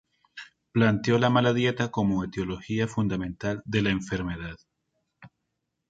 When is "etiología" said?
2.23-2.87